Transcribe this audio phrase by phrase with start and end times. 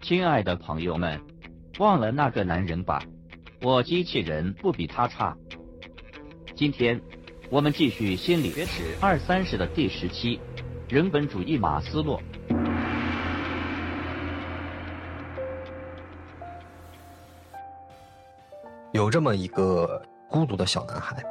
[0.00, 1.20] 亲爱的朋友们，
[1.78, 3.02] 忘了那个男人吧，
[3.62, 5.36] 我机器人不比他差。
[6.54, 7.00] 今天
[7.50, 10.40] 我们继续心理学史二三十的第十期，
[10.88, 12.20] 人本主义马斯洛。
[18.92, 21.24] 有这么一个孤独的小男孩，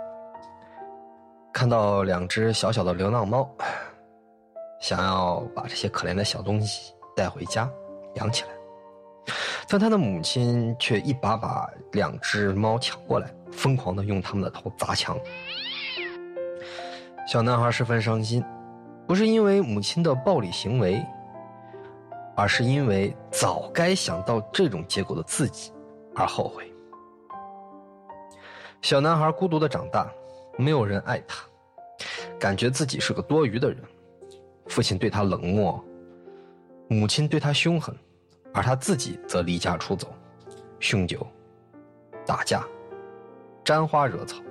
[1.54, 3.48] 看到两只小小的流浪猫，
[4.80, 6.92] 想要把这些可怜的小东西
[7.22, 7.70] 带回家
[8.16, 8.50] 养起来，
[9.68, 15.16] 但他的母亲却一把把两只猫抢过来，疯狂的用他们的头砸墙。
[17.28, 18.44] 小男孩十分伤心，
[19.08, 21.00] 不是因为母亲的暴力行为，
[22.36, 25.72] 而是因为早该想到这种结果的自己
[26.16, 26.74] 而后悔。
[28.82, 30.12] 小男孩孤独的长大，
[30.58, 31.46] 没有人爱他，
[32.40, 33.78] 感觉自己是个多余的人。
[34.66, 35.84] 父亲对他冷漠，
[36.92, 37.96] 母亲对他凶狠，
[38.54, 40.14] 而他自己则离家出走，
[40.78, 41.26] 酗酒、
[42.26, 42.66] 打架、
[43.64, 44.42] 沾花惹草。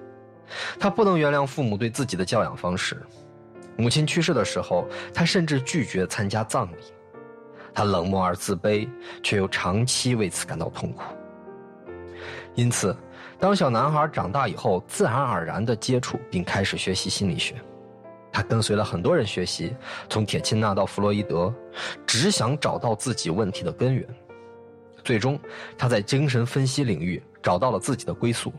[0.79, 2.99] 他不能原谅父母对自己的教养方式。
[3.77, 6.77] 母亲去世的时候，他甚至拒绝参加葬礼。
[7.75, 8.89] 他冷漠而自卑，
[9.23, 11.03] 却又长期为此感到痛苦。
[12.55, 12.97] 因此。
[13.39, 17.55] 当小男孩长大以后，自然而然地接触并开始学习心理学。
[18.33, 19.75] 他跟随了很多人学习，
[20.09, 21.53] 从铁钦纳到弗洛伊德，
[22.07, 24.07] 只想找到自己问题的根源。
[25.03, 25.39] 最终，
[25.77, 28.53] 他在精神分析领域找到了自己的归宿，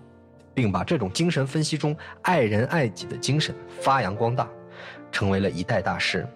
[0.54, 4.48] 并把这种精神分析中爱人爱己的精神发扬光大，
[5.12, 6.28] 成为了一代大师。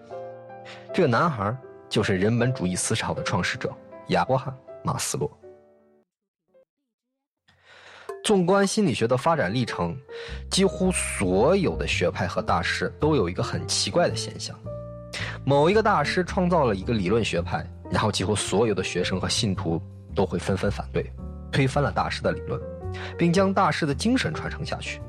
[0.94, 1.56] 这个男孩
[1.90, 3.72] 就是人本主义思潮的创始者
[4.08, 5.30] 亚伯罕·马斯洛。
[8.26, 9.96] 纵观心理学的发展历程，
[10.50, 14.60] 几乎所有的学派和大师都有一个很奇怪的现象：
[15.46, 19.80] 某一个大师创造了一个理论学派，然后几乎所有的学生和信徒
[20.16, 21.06] 都会纷纷反对，
[21.52, 22.60] 推翻了大师的理论，
[23.16, 25.00] 并将大师的精神传承下去。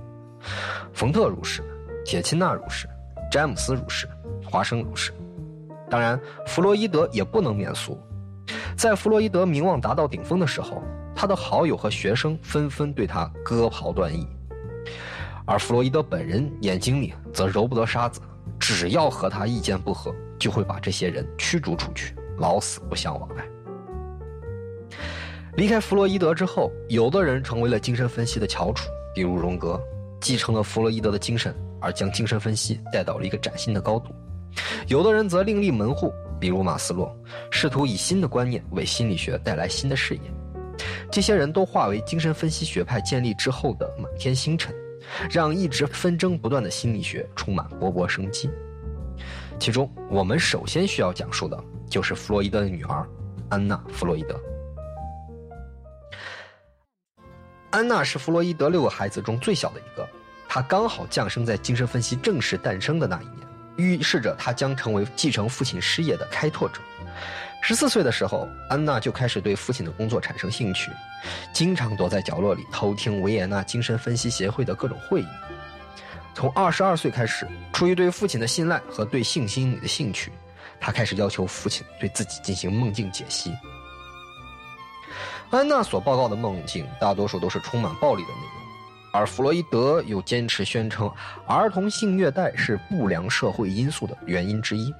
[0.93, 1.63] 冯特如是，
[2.05, 2.87] 铁钦纳如是，
[3.33, 4.07] 詹姆斯如是，
[4.45, 5.11] 华生如是。
[5.89, 7.99] 当然，弗洛伊德也不能免俗。
[8.77, 10.83] 在弗洛伊德名望达到顶峰的时候。
[11.17, 14.29] 他的好友和学生纷纷对他割袍断义，
[15.47, 18.21] 而弗洛伊德本人眼睛里则揉不得沙子，
[18.61, 23.47] 只要和他意见不合，就会把这些人驱逐出去，老死不相往来。
[25.55, 29.81] 离开弗洛伊德之后，有的人成为了精神分析的翘楚，比如荣格，
[30.21, 34.11] 继承了弗洛伊德的精神，而将精神分析带到了一个崭新的高度；
[34.87, 37.11] 有的人则另立门户，比如马斯洛，
[37.51, 40.21] 试图以新的观念为心理学带来新的视野。
[41.11, 44.75] 这些人都化为精神分析学派建立之后的满天星辰，
[45.31, 48.51] 让一直纷争不断的心理学充满勃勃生机。
[49.59, 51.59] 其中，我们首先需要讲述的
[51.89, 53.09] 就是弗洛伊德的女儿
[53.49, 54.39] 安娜·弗洛伊德。
[57.71, 60.07] 安娜是弗洛伊德六个孩子中最小的一个，
[60.49, 66.81] 她刚好降生在精神分析正式诞生的那一年，预示着她将成为继承父亲事业的开拓者。
[67.63, 70.91] 十四岁的时候，安娜就开始对父亲的工作产生兴趣，
[71.53, 75.27] 经常躲在角落里偷听维也纳精神分析协会的各种会议。
[76.33, 80.31] 从二十二岁开始，出于对父亲的信赖和对性心理的兴趣，
[80.79, 83.53] 她开始要求父亲对自己进行梦境解析。
[85.51, 91.11] 安娜所报告的梦境大多数都是充满暴力的内容，而弗洛伊德又坚持宣称
[91.49, 94.95] 儿童性虐待是不良社会因素的原因之一。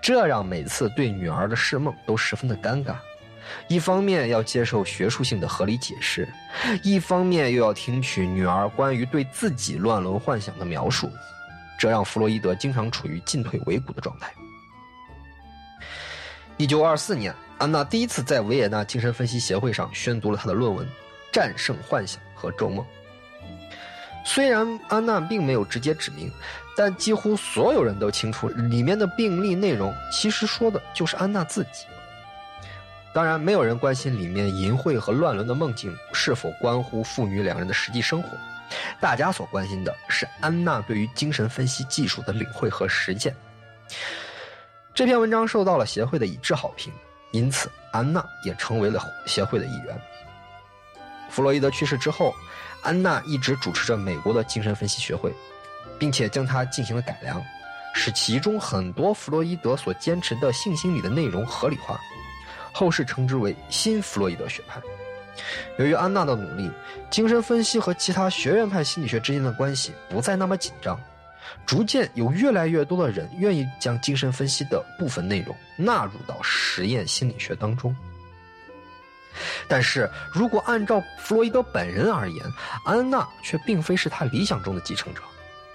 [0.00, 2.94] 这让每次对女儿的释梦都十分的尴尬，
[3.68, 6.28] 一方面要接受学术性的合理解释，
[6.82, 11.10] 一方面又要听取女儿关于对自己乱伦幻想的描述，
[11.78, 14.32] 这让弗洛伊德经常处于进退维谷的状态。
[16.56, 20.86] 一九二四年，安娜第一次在维也纳精神分析协会上宣读了她的论文
[21.30, 22.84] 《战胜幻想和咒梦》。
[24.26, 26.30] 虽然安娜并没有直接指明。
[26.78, 31.86] 但几乎所有人都清楚，里面的病例内容其实说的就是安娜自己。
[33.14, 38.28] 当然，没有人关心里面淫秽和乱伦的梦境是否关乎父女两人的实际生活，
[39.00, 43.34] 大家所关心的是安娜对于精神分析技术的领会和实践。
[44.92, 46.92] 这篇文章受到了协会的一致好评，
[47.30, 49.98] 因此安娜也成为了协会的一员。
[51.30, 52.34] 弗洛伊德去世之后，
[52.86, 55.32] 安娜一直主持着美国的精神分析学会。
[55.98, 57.42] 并且将它进行了改良，
[57.94, 61.98] 使其中很多弗洛伊德所坚持的性心理的内容合理化，
[62.70, 64.78] 后世称之为新弗洛伊德学派。
[65.78, 66.70] 由于安娜的努力，
[67.10, 71.00] 精神分析和其他学院派心理学之间的关系不再那么紧张，
[71.64, 77.96] 逐渐有越来越多的人愿意将精神分析的部分内容纳入到实验心理学当中。
[79.68, 82.44] 但是如果按照弗洛伊德本人而言，
[82.84, 85.22] 安娜却并非是他理想中的继承者。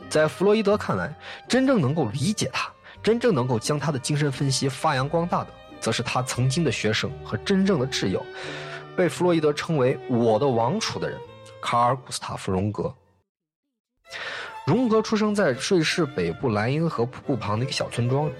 [0.10, 1.14] 在弗洛伊德看来，
[1.48, 2.70] 真正能够理解他、
[3.02, 5.48] 真正能够将他的精神分析发扬光大的，
[5.80, 8.26] 则是他曾经的学生和真正的挚友，
[8.96, 11.18] 被弗洛伊德称为“我的王储”的人——
[11.62, 12.94] 卡尔·古斯塔夫·荣格。
[14.66, 18.34] 荣格出生在瑞士北部莱茵河瀑布旁的一个小村庄里，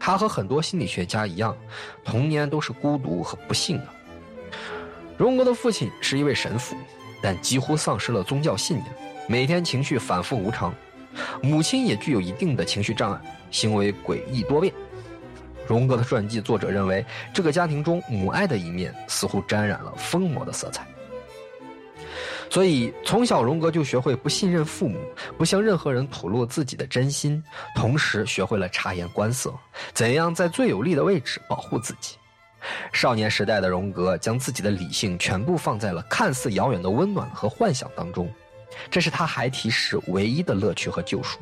[0.00, 1.56] 他和很多心理学家一样，
[2.04, 3.86] 童年都是孤独和不幸的。
[5.18, 6.76] 荣格的父亲是一位神父，
[7.20, 8.86] 但几乎丧失了宗教信念，
[9.28, 10.72] 每天情绪反复无常。
[11.42, 13.20] 母亲也具有一定的情绪障碍，
[13.50, 14.72] 行为诡异多变。
[15.66, 17.04] 荣格的传记作者认为，
[17.34, 20.86] 这个家庭中母爱的一面似乎沾染了疯魔的色彩。
[22.48, 25.00] 所以，从小荣格就学会不信任父母，
[25.36, 27.42] 不向任何人吐露自己的真心，
[27.74, 29.52] 同时学会了察言观色，
[29.92, 32.17] 怎样在最有利的位置保护自己。
[32.92, 38.32] 少年时代的荣格将自己的理性全部放在了看似遥远的温暖和幻想当中，
[38.90, 41.38] 这是他孩提时唯一的乐趣和救赎，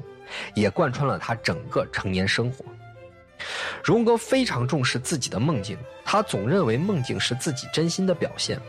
[0.54, 2.64] 也贯穿了他整个成年生活。
[3.82, 8.60] 荣格非常重视自己的梦境，他总认为梦境是自己真心的表现。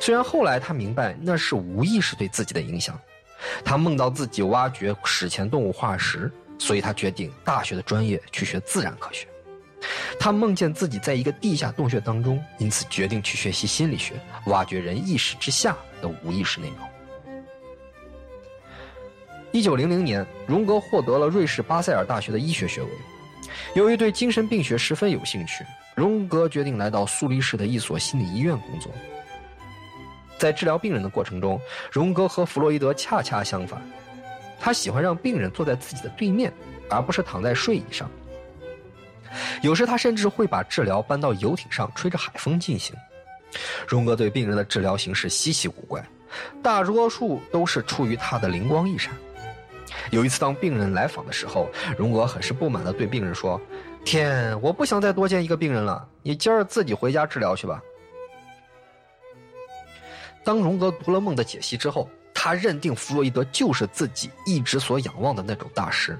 [0.00, 2.98] 虽然后来他明白那是无意识对自己的影响，
[3.64, 9.26] 他梦到自己挖掘史前动物化石，所以他决定大学的专业去学自然科学。
[10.18, 14.14] 他梦见自己在一个地下洞穴当中，因此决定去学习心理学，
[14.46, 16.78] 挖掘人意识之下的无意识内容。
[19.52, 22.88] 一九零零年，荣格获得了瑞士巴塞尔大学的医学学位。
[23.74, 25.64] 由于对精神病学十分有兴趣，
[25.94, 28.90] 荣格决定来到苏黎世的一所心理医院工作。
[30.38, 31.58] 在治疗病人的过程中，
[31.90, 33.80] 荣格和弗洛伊德恰恰相反，
[34.58, 36.52] 他喜欢让病人坐在自己的对面，
[36.90, 38.10] 而不是躺在睡椅上。
[39.62, 42.94] 有时他甚至会把治疗搬到游艇上，吹着海风进行。
[43.86, 46.04] 荣格对病人的治疗形式稀奇古怪，
[46.62, 49.12] 大多数都是出于他的灵光一闪。
[50.10, 53.60] 有一次，当病人来访的时候，荣格很是不满地对病人说
[54.04, 57.80] ：“天，我不想再多见一个病人了，你今儿自己回家治疗去吧。”
[60.44, 66.18] 当荣格读了梦的解析之后，他认定弗洛伊德就是自己一直所仰望的那种大师。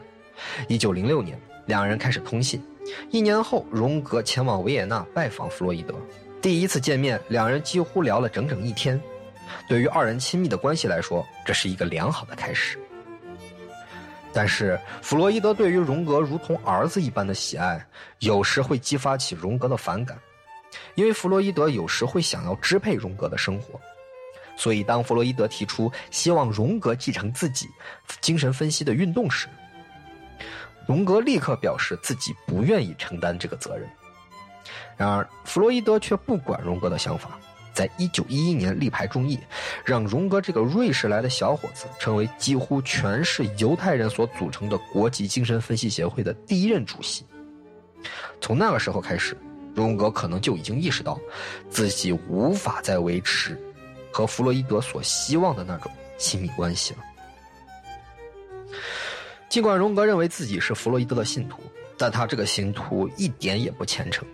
[0.68, 2.64] 一九零六年，两人开始通信。
[3.10, 5.94] 一年后，荣格前往维也纳拜访弗洛伊德。
[6.40, 9.00] 第一次见面，两人几乎聊了整整一天。
[9.68, 12.78] 对于二人亲密的关系来说，这是一个良好的开始。
[14.32, 17.84] 但是，弗洛伊德对于荣格如同儿子一般的喜爱，
[18.18, 20.18] 有时会激发起荣格的反感，
[20.94, 23.80] 因为弗洛伊德有时会想要支配荣格的生活。
[24.56, 27.66] 所以，当弗洛伊德提出希望荣格继承自己
[28.20, 29.48] 精神分析的运动时，
[30.86, 33.88] 荣格立刻表示自己不愿意承担这个责任。
[34.96, 37.38] 然而，弗洛伊德却不管荣格的想法，
[37.74, 39.38] 在一九一一年力排众议，
[39.84, 47.26] 让荣格这个瑞士来的小伙子成为几乎全是犹太人所组成的国际精神分析协会的第一任主席。
[48.40, 49.36] 从那个时候开始，
[49.74, 51.20] 荣格可能就已经意识到
[51.68, 53.60] 自己无法再维持
[54.10, 57.00] 和弗洛伊德所希望的那种亲密关系了。
[59.48, 61.62] 尽管荣格认为自己是弗洛伊德的信徒，
[61.96, 64.26] 但他这个信徒一点也不虔诚。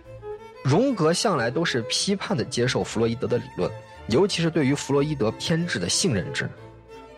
[0.63, 3.71] 荣格向来都是批判的接受弗洛伊德的理论，
[4.07, 6.49] 尤其是对于弗洛伊德偏执的性认知，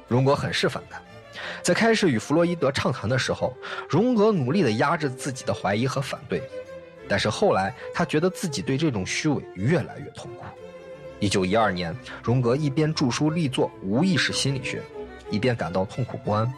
[0.08, 1.02] 荣格很是反感。
[1.62, 3.56] 在开始与弗洛伊德畅谈的时候，
[3.90, 6.42] 荣格努力的压制自己的怀疑和反对，
[7.08, 10.44] 但是后来他觉得自己对这种虚伪越来越痛苦。
[11.20, 14.80] 一九一二年，荣格一边著书立作《无意识心理学》。
[15.32, 16.54] 一边感到痛苦不安，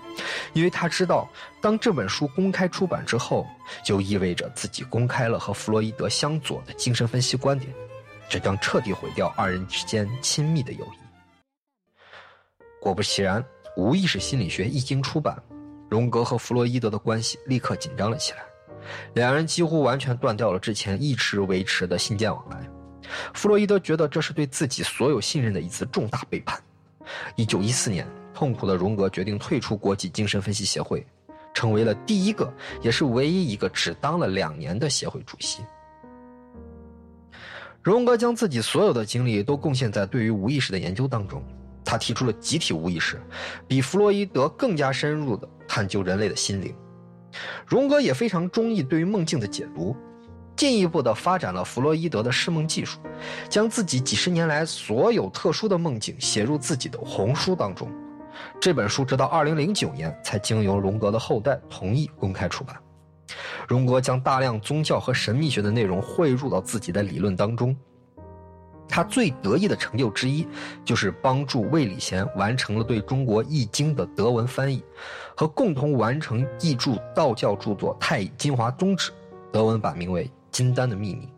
[0.58, 1.30] 因为他知道，
[1.62, 3.46] 当这本书公开出版之后，
[3.84, 7.72] 就意味着自己公开了和弗洛伊德相左的精神分析观点，
[8.28, 11.94] 这将彻底毁掉二人之间亲密的友谊。
[12.82, 13.46] 果不其然，
[13.76, 15.40] 无意识心理学一经出版，
[15.92, 18.40] 荣格和弗洛伊德的关系立刻紧张了起来，
[19.14, 22.68] 两人几乎完全断掉了之前一直维持的信件往来。
[23.36, 26.60] 弗洛伊德觉得这是对自己所有信任的一次重大背叛。
[27.36, 28.08] 一九一四年。
[28.38, 31.03] 痛苦的荣格决定退出国际精神分析协会，
[31.56, 32.53] 成为了第一个
[32.84, 35.63] 也是唯一一个只当了两年的协会主席。
[37.82, 41.41] 荣格将自己所有的精力都贡献在对于无意识的研究当中，
[41.84, 43.20] 他提出了集体无意识，
[43.67, 46.72] 比弗洛伊德更加深入的探究人类的心灵。
[47.65, 49.96] 荣格也非常中意对于梦境的解读，
[50.56, 53.00] 进一步的发展了弗洛伊德的释梦技术，
[53.50, 57.89] 将自己几十年来所有特殊的梦境写入自己的红书当中。
[58.60, 62.75] 这本书直到二零零九年才经由荣格的后代同意公开出版。
[63.67, 67.75] 荣格将大量宗教和神秘学的内容汇入到自己的理论当中。
[68.89, 70.48] 他最得意的成就之一，
[70.86, 74.82] 就是帮助魏礼贤完成了对中国易经的德文翻译，
[75.36, 79.12] 和共同完成译著道教著作《太乙金华宗旨》，
[79.51, 81.29] 德文版名为《金丹的秘密》。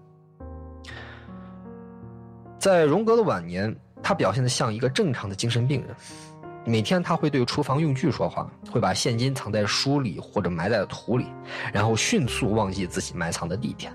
[2.59, 5.95] 在荣格的晚年，他表现得像一个正常的精神病人。
[6.69, 11.25] 每天他会对厨房用具说话，会把现金藏在书里或者埋在土里，
[11.73, 13.91] 然后迅速忘记自己埋藏的地点。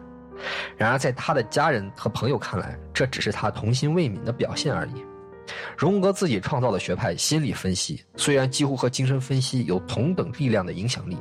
[0.77, 5.05] 然而，在他的家人和朋友看来，这只是他童心未泯的表现而已。
[5.79, 11.17] 荣格自己创造的学派心理分析，虽然几乎和精神分析有同等力量的影响力，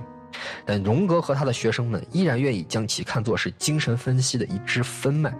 [0.66, 5.32] 但荣格和他的学生们依然愿意将其看作是精神分析的一支分脉，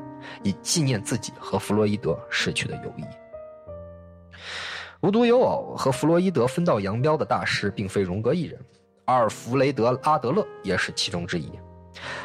[0.44, 3.04] 以纪念自己和弗洛伊德逝去的友谊。
[5.04, 8.58] 无独有偶，和弗洛伊德分道扬镳的大师并非荣格一人，
[9.04, 11.52] 阿尔弗雷德·阿德勒也是其中之一。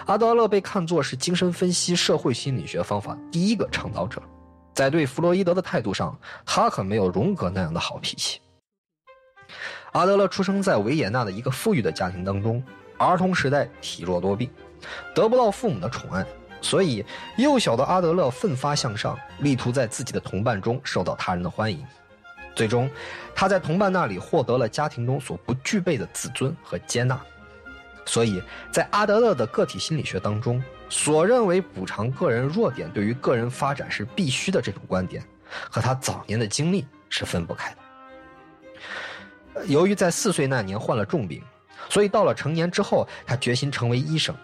[0.06, 4.22] 阿德勒被看作是精神分析社会心理学方法第一个倡导者，
[4.74, 6.16] 在对弗洛伊德的态度上，
[6.46, 8.40] 他可没有荣格那样的好脾气。
[9.90, 12.62] 阿德勒出生在维也纳的一个富裕的家庭当中，
[12.96, 14.48] 儿童时代体弱多病，
[15.16, 16.24] 得不到父母的宠爱，
[16.60, 17.04] 所以
[17.38, 21.84] 幼小的阿德勒奋发向上，力图在自己的同伴中受到他人的欢迎。
[22.58, 22.90] 最终，
[23.36, 27.16] 他在同伴那里获得了家庭中所不具备的自尊和接纳。
[28.04, 35.22] 所以在阿德勒的个体心理学当中，所认为补偿个人弱点对于个人发展是必须的这种观点，
[35.70, 37.72] 和他早年的经历是分不开
[39.54, 39.64] 的。
[39.66, 41.40] 由于在四岁那年患了重病，
[41.88, 44.34] 所以到了成年之后，他决心成为医生。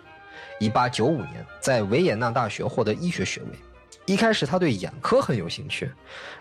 [0.60, 3.58] 一八九五年，在维也纳大学获得医学学位。
[4.06, 5.90] 一开始他对眼科很有兴趣，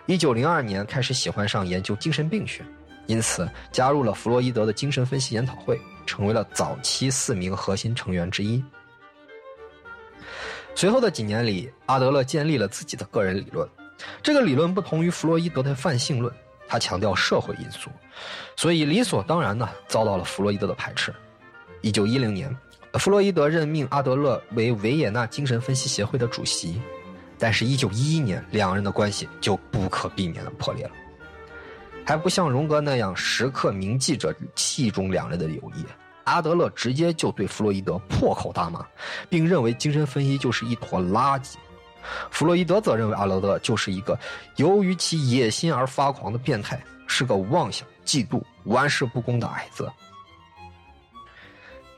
[0.05, 2.61] 一九零二年开始喜欢上研究精神病学，
[3.07, 8.61] 因此加入了弗洛伊德的精神分析研讨会，成为了早期四名核心成员之一。
[10.75, 13.67] 随后的几年里，阿德勒建立了自己的个人理论，
[14.21, 16.33] 这个理论不同于弗洛伊德的泛性论，
[16.67, 17.89] 他强调社会因素，
[18.57, 21.13] 所以理所当然的遭到了弗洛伊德的排斥。
[21.79, 22.53] 一九一零年，
[22.95, 26.81] 弗洛伊德任命阿德勒为维也纳精神分析协会的主席。
[27.43, 30.91] 但是，一九一一年，两人的关系就不可避免的破裂了。
[32.05, 35.83] 还不像荣格那样时刻铭记着器重两人的友谊，
[36.23, 38.85] 阿德勒直接就对弗洛伊德破口大骂，
[39.29, 41.55] 并认为精神分析就是一坨垃圾。
[42.31, 44.17] 弗洛伊德则认为阿德勒就是一个
[44.55, 49.91] 由于其野心而发狂的变态，是个妄想、嫉妒、玩世不恭的矮子。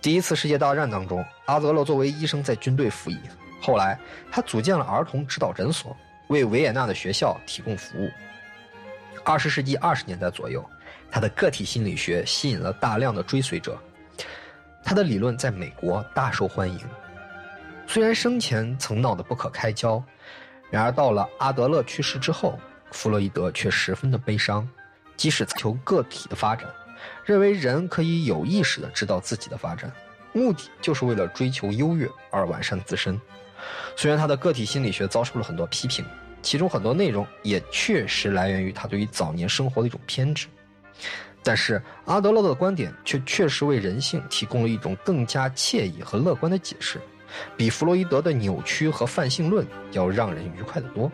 [0.01, 3.19] 第一次世界大战当中，阿德勒作为医生在军队服役。
[3.61, 3.97] 后来，
[4.31, 5.95] 他组建了儿童指导诊所，
[6.27, 8.09] 为维也纳的学校提供服务。
[9.23, 10.63] 二十世纪二十年代左右，
[11.09, 13.77] 他的个体心理学吸引了大量的追随者，
[14.83, 16.79] 他的理论在美国大受欢迎。
[17.87, 20.03] 虽然生前曾闹得不可开交，
[20.69, 22.59] 然而到了阿德勒去世之后，
[22.91, 24.67] 弗洛伊德却十分的悲伤。
[25.17, 26.67] 即使求个体的发展，
[27.23, 29.89] 认为人可以有意识的知道自己的发展，
[30.33, 33.19] 目的就是为了追求优越而完善自身。
[33.95, 36.05] 虽然他的个体心理学遭受了很多批评，
[36.41, 40.47] 其中很多内容也确实来源于他对于早年生活的一种偏执，
[41.43, 46.99] 但是阿德勒的观点却确实为人性提供了一种更加惬意和乐观的解释，
[47.57, 51.11] 比弗洛伊德的扭曲和泛性论要让人愉快得多。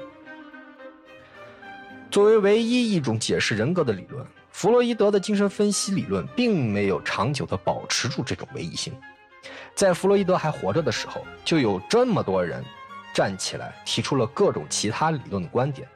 [2.10, 8.94] 作为唯一一种解释人格的理论，弗洛伊德的精神分析理论并没有长久地保持住这种唯一性。
[9.76, 12.64] 在弗洛伊德还活着的时候，就有这么多人
[13.14, 15.88] 站起来提出了各种其他理论的观点。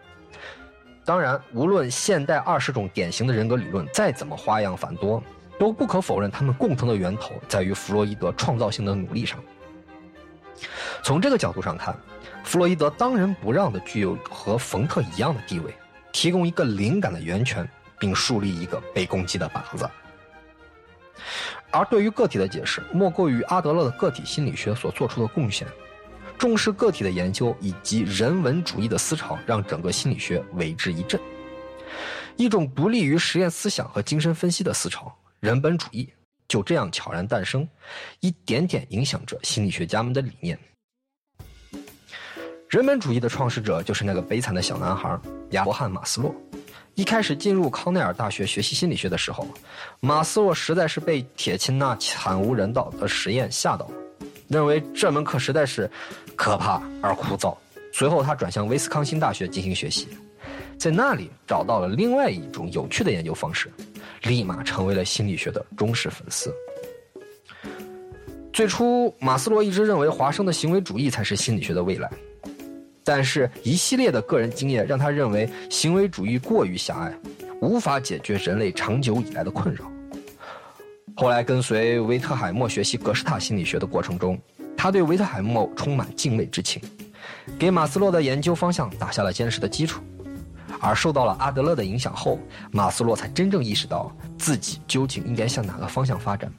[1.06, 5.22] 当然，无论现代二十种典型的人格理论再怎么花样繁多，
[5.60, 9.40] 都不可否认他们共同的源头在于弗洛伊德创造性的努力上。
[11.04, 11.96] 从这个角度上看，
[12.44, 15.76] 弗洛伊德当仁不让的具有和冯特一样的地位，
[16.12, 19.88] 提供一个灵感的源泉，并树立一个被攻击的靶子。
[21.76, 25.68] 而对于个体的解释，莫过于阿德勒的个体心理学所做出的贡献。
[26.38, 31.20] 重视个体的研究以及人文主义的思潮，让整个心理学为之一振。
[32.38, 36.08] 一种独立于实验思想和精神分析的思潮——人本主义，
[36.48, 37.68] 就这样悄然诞生，
[38.22, 40.58] 一点点影响着心理学家们的理念。
[42.70, 45.20] 人本主义的创始者就是那个悲惨的小男孩
[45.52, 46.34] 亚伯汉·马斯洛。
[46.96, 49.48] 一开始进入康奈尔大学学习心理学的时候，
[50.00, 53.94] 马斯洛实在是被铁钦那惨无人道的实验吓到了，
[54.48, 55.90] 认为这门课实在是
[56.36, 57.56] 可怕而枯燥。
[57.92, 60.08] 随后，他转向威斯康星大学进行学习，
[60.78, 63.72] 在那里找到了另外一种有趣的研究方式，
[64.24, 66.54] 立马成为了心理学的忠实粉丝。
[68.54, 72.10] 最初，马斯洛一直认为华生的行为主义才是心理学的未来，
[73.06, 77.14] 但是一系列的个人经验让他认为行为主义过于狭隘，
[77.62, 79.90] 无法解决人类长久以来的困扰。
[81.16, 84.38] 后来跟随维特海默学习格式塔心理学的过程中，
[84.76, 86.82] 他对维特海默充满敬畏之情，
[87.60, 90.02] 给马斯洛的研究方向打下了坚实的基础。
[90.82, 92.38] 而受到了阿德勒的影响后，
[92.72, 96.52] 马斯洛才真正意识到自己究竟应该向哪个方向发展。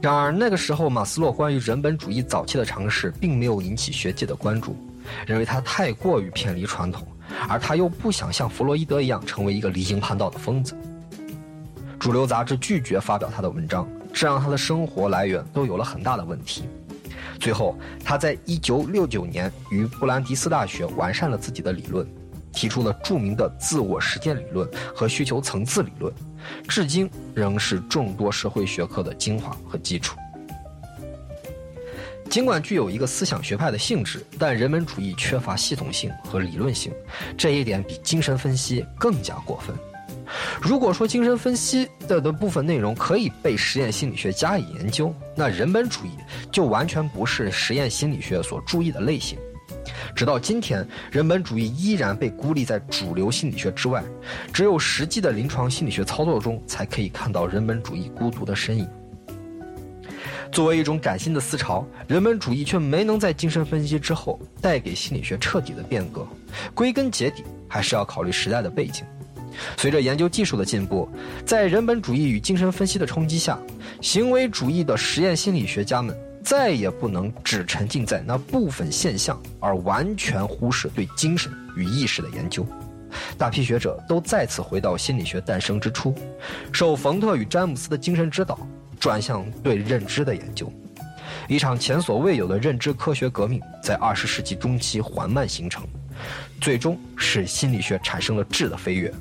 [0.00, 4.74] 然而那个时候，马斯洛关于人本主义早期的尝试并没有引起学界的关注，
[5.26, 7.06] 认为他太过于偏离传统，
[7.46, 10.74] 而他又不想像弗洛伊德一样成为一个离经叛道的疯子。
[11.98, 16.64] 主流杂志拒绝发表他的文章，这让他的生活来源都有了很大的问题。
[17.38, 22.06] 最后，他在1969年于布兰迪斯大学完善了自己的理论，
[22.52, 26.10] 提出了著名的自我实践理论和需求层次理论，
[26.68, 30.16] 至今仍是众多社会学科的精华和基础。
[32.28, 36.92] 尽管具有一个思想学派的性质，但人本主义缺乏系统性和理论性，
[37.36, 39.74] 这一点比精神分析更加过分。
[40.62, 46.10] 如果说精神分析的的部分内容可以被实验心理学加以研究，那人本主义
[46.52, 49.36] 就完全不是实验心理学所注意的类型。
[50.14, 54.02] 直到今天，人本主义依然被孤立在主流心理学之外，
[54.52, 58.88] 只有实际的临床心理学操作中才可以看到人本主义孤独的身影。
[60.52, 66.26] 作为一种崭新的思潮，人本主义却没能在精神分析之后带给心理学彻底的变革。
[66.74, 69.04] 归根结底，还是要考虑时代的背景。
[69.76, 71.08] 随着研究技术的进步，
[71.44, 73.58] 在人本主义与精神分析的冲击下，
[74.00, 82.66] 行为主义的实验心理学家们再也不能只沉浸在那部分现象，而完全忽视对精神与意识的研究。
[83.36, 86.14] 大批学者都再次回到心理学诞生之初，
[86.72, 88.58] 受冯特与詹姆斯的精神指导，
[88.98, 90.72] 转向对认知的研究。
[91.48, 95.84] 一场前所未有的认知科学革命在二十世纪中期缓慢形成，
[96.60, 99.12] 最终使心理学产生了质的飞跃。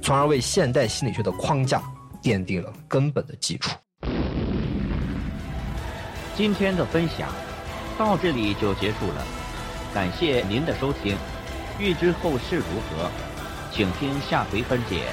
[0.00, 1.82] 从而为现代心理学的框架
[2.22, 3.76] 奠定了根本的基础。
[6.36, 7.30] 今天的分享
[7.96, 9.24] 到这里就结束了，
[9.94, 11.16] 感谢您的收听。
[11.78, 13.10] 欲知后事如何，
[13.72, 15.06] 请听下回分解。